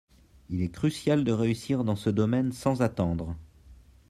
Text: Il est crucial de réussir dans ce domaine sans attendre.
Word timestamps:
Il 0.49 0.63
est 0.63 0.71
crucial 0.71 1.23
de 1.23 1.31
réussir 1.31 1.83
dans 1.83 1.95
ce 1.95 2.09
domaine 2.09 2.51
sans 2.53 2.81
attendre. 2.81 3.35